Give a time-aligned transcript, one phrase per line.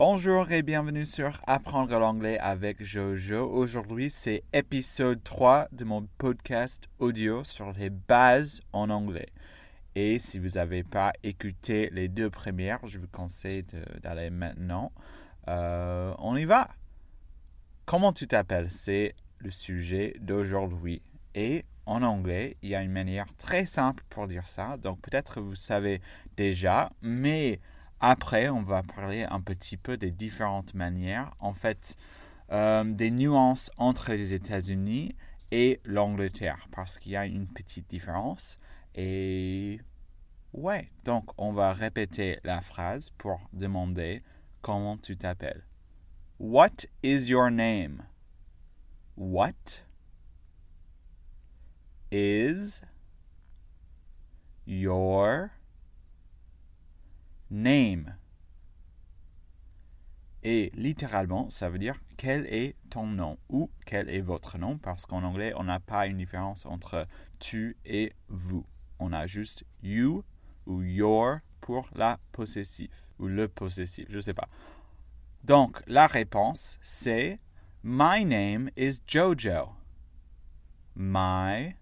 [0.00, 3.46] Bonjour et bienvenue sur Apprendre l'anglais avec Jojo.
[3.50, 9.26] Aujourd'hui, c'est épisode 3 de mon podcast audio sur les bases en anglais.
[9.94, 13.60] Et si vous n'avez pas écouté les deux premières, je vous conseille
[14.02, 14.90] d'aller maintenant.
[15.48, 16.68] Euh, on y va.
[17.84, 18.70] Comment tu t'appelles?
[18.70, 21.02] C'est le sujet d'aujourd'hui.
[21.34, 24.78] Et en anglais, il y a une manière très simple pour dire ça.
[24.78, 26.00] Donc peut-être vous savez
[26.38, 27.60] déjà, mais
[28.00, 31.96] après, on va parler un petit peu des différentes manières, en fait,
[32.50, 35.14] euh, des nuances entre les États-Unis
[35.50, 38.58] et l'Angleterre, parce qu'il y a une petite différence.
[38.94, 39.80] Et
[40.52, 44.22] ouais, donc on va répéter la phrase pour demander
[44.62, 45.64] comment tu t'appelles.
[46.38, 48.02] What is your name?
[49.16, 49.84] What
[52.10, 52.80] is
[54.66, 55.50] your
[57.50, 58.16] name?
[60.42, 65.04] Et littéralement, ça veut dire quel est ton nom ou quel est votre nom parce
[65.04, 67.06] qu'en anglais, on n'a pas une différence entre
[67.38, 68.64] tu et vous.
[68.98, 70.24] On a juste you
[70.66, 74.48] ou your pour la possessive ou le possessif, je ne sais pas.
[75.44, 77.38] Donc, la réponse, c'est
[77.82, 79.74] My name is Jojo.
[80.94, 81.76] My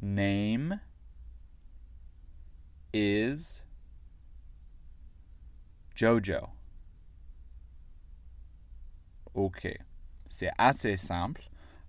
[0.00, 0.80] name
[2.92, 3.62] is
[5.94, 6.48] Jojo.
[9.34, 9.68] Ok,
[10.28, 11.42] c'est assez simple.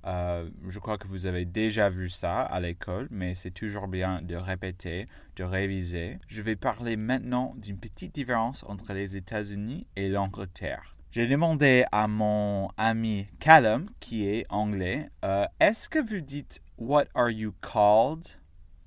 [0.05, 4.21] Euh, je crois que vous avez déjà vu ça à l'école, mais c'est toujours bien
[4.21, 6.19] de répéter, de réviser.
[6.27, 10.97] Je vais parler maintenant d'une petite différence entre les États-Unis et l'Angleterre.
[11.11, 17.05] J'ai demandé à mon ami Callum, qui est anglais, euh, est-ce que vous dites What
[17.13, 18.25] are you called?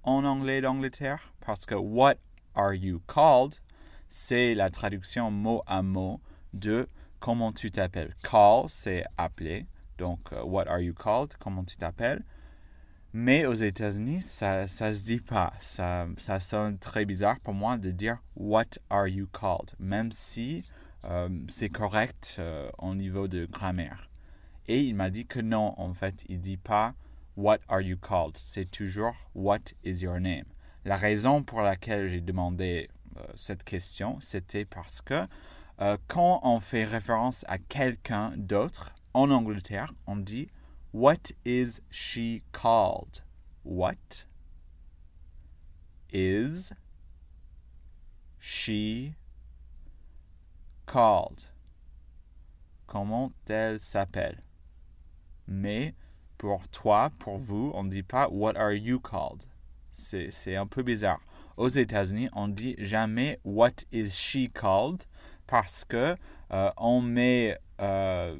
[0.02, 1.32] en anglais d'Angleterre?
[1.40, 2.16] Parce que What
[2.54, 3.60] are you called,
[4.08, 6.20] c'est la traduction mot à mot
[6.54, 6.88] de
[7.20, 8.14] comment tu t'appelles.
[8.22, 9.66] Call, c'est appeler.
[9.98, 11.34] Donc, euh, what are you called?
[11.38, 12.22] Comment tu t'appelles?
[13.12, 15.52] Mais aux États-Unis, ça ne se dit pas.
[15.60, 20.70] Ça, ça sonne très bizarre pour moi de dire what are you called, même si
[21.04, 24.10] euh, c'est correct euh, au niveau de grammaire.
[24.68, 26.94] Et il m'a dit que non, en fait, il dit pas
[27.36, 30.44] what are you called, c'est toujours what is your name.
[30.84, 32.88] La raison pour laquelle j'ai demandé
[33.34, 35.26] cette question, c'était parce que
[36.08, 40.48] quand on fait référence à quelqu'un d'autre, en Angleterre, on dit
[40.92, 43.24] What is she called?
[43.64, 44.26] What
[46.12, 46.72] is
[48.38, 49.14] she
[50.84, 51.50] called?
[52.86, 54.38] Comment elle s'appelle?
[55.48, 55.94] Mais
[56.36, 59.42] pour toi, pour vous, on ne dit pas What are you called?
[59.92, 61.20] C'est un peu bizarre.
[61.56, 65.02] Aux États-Unis, on dit jamais What is she called
[65.46, 66.16] parce que
[66.52, 68.36] euh, on met euh,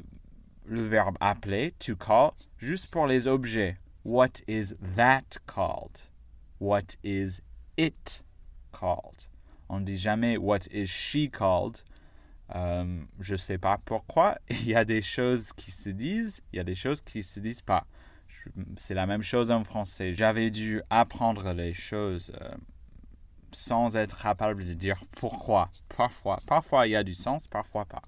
[0.65, 3.77] le verbe appeler, to call, juste pour les objets.
[4.03, 6.09] What is that called?
[6.59, 7.41] What is
[7.77, 8.23] it
[8.71, 9.29] called?
[9.69, 11.83] On dit jamais what is she called.
[12.55, 14.37] Euh, je ne sais pas pourquoi.
[14.49, 17.23] Il y a des choses qui se disent, il y a des choses qui ne
[17.23, 17.85] se disent pas.
[18.77, 20.13] C'est la même chose en français.
[20.13, 22.31] J'avais dû apprendre les choses
[23.51, 25.69] sans être capable de dire pourquoi.
[25.95, 28.01] Parfois, parfois il y a du sens, parfois pas.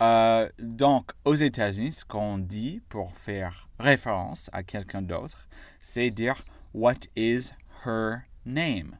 [0.00, 5.46] Euh, donc, aux États-Unis, ce qu'on dit pour faire référence à quelqu'un d'autre,
[5.78, 6.36] c'est dire
[6.72, 7.50] What is
[7.84, 8.96] her name?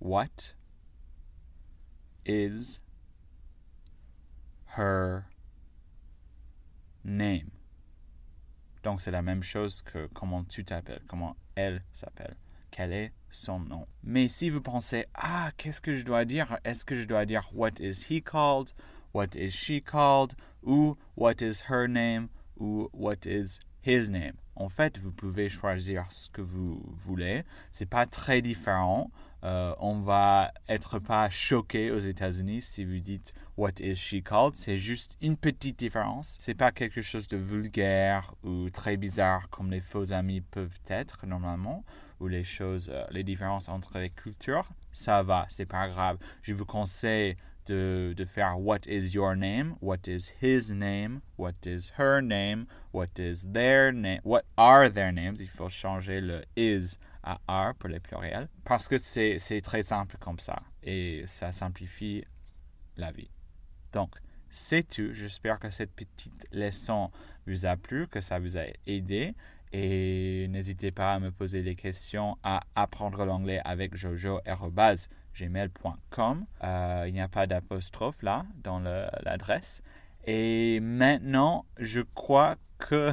[0.00, 0.54] What
[2.26, 2.80] is
[4.76, 5.22] her
[7.04, 7.50] name?
[8.82, 12.34] Donc, c'est la même chose que comment tu t'appelles, comment elle s'appelle,
[12.70, 13.86] quel est son nom.
[14.02, 16.58] Mais si vous pensez, ah, qu'est-ce que je dois dire?
[16.64, 18.72] Est-ce que je dois dire What is he called?
[19.12, 20.34] what is she called?
[20.62, 22.30] Ou what is her name?
[22.60, 24.34] Ou what is his name?
[24.56, 27.44] En fait, vous pouvez choisir ce que vous voulez.
[27.70, 29.10] C'est pas très différent.
[29.42, 34.54] Euh, on va être pas choqué aux États-Unis si vous dites What is she called?
[34.54, 36.36] C'est juste une petite différence.
[36.40, 41.26] C'est pas quelque chose de vulgaire ou très bizarre comme les faux amis peuvent être
[41.26, 41.84] normalement
[42.20, 44.68] ou les choses, euh, les différences entre les cultures.
[44.92, 46.18] Ça va, c'est pas grave.
[46.42, 47.36] Je vous conseille
[47.66, 52.66] de, de, faire what is your name, what is his name, what is her name,
[52.92, 55.40] what is their name, what are their names.
[55.40, 60.16] Il faut changer le is à are pour les pluriels parce que c'est très simple
[60.18, 62.24] comme ça et ça simplifie
[62.96, 63.30] la vie.
[63.92, 64.14] Donc,
[64.48, 65.12] c'est tout.
[65.12, 67.10] J'espère que cette petite leçon
[67.46, 69.34] vous a plu, que ça vous a aidé.
[69.72, 74.40] Et n'hésitez pas à me poser des questions à apprendre l'anglais avec jojo
[75.34, 76.44] gmail.com.
[76.64, 79.82] Euh, il n'y a pas d'apostrophe là dans l'adresse.
[80.26, 83.12] Et maintenant, je crois que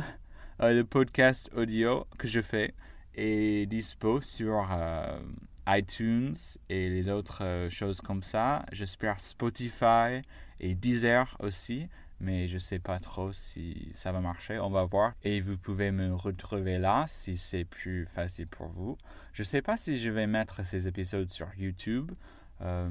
[0.62, 2.74] euh, le podcast audio que je fais
[3.14, 5.20] est dispo sur euh,
[5.68, 6.34] iTunes
[6.70, 8.66] et les autres choses comme ça.
[8.72, 10.22] J'espère Spotify
[10.60, 11.88] et Deezer aussi
[12.20, 14.60] mais je sais pas trop si ça va marcher.
[14.60, 15.14] On va voir.
[15.24, 18.98] Et vous pouvez me retrouver là si c'est plus facile pour vous.
[19.34, 22.12] Je sais pas si je vais mettre ces épisodes sur YouTube.
[22.62, 22.90] Euh,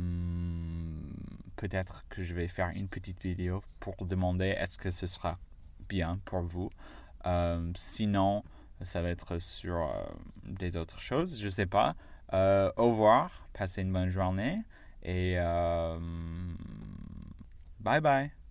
[1.56, 5.38] peut-être que je vais faire une petite vidéo pour demander est-ce que ce sera
[5.88, 6.70] bien pour vous.
[7.26, 8.44] Euh, sinon,
[8.82, 10.04] ça va être sur euh,
[10.44, 11.40] des autres choses.
[11.40, 11.96] Je sais pas.
[12.32, 13.48] au revoir.
[13.52, 14.62] Passez une bonne journée.
[15.02, 15.36] Et
[17.80, 18.45] bye bye.